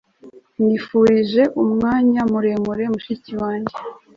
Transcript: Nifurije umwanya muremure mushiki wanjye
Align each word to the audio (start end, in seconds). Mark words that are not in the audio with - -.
Nifurije 0.65 1.43
umwanya 1.63 2.21
muremure 2.31 2.83
mushiki 2.93 3.31
wanjye 3.41 3.75